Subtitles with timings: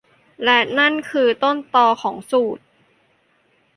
[0.43, 2.59] และนั่นคือต้นตอของสูต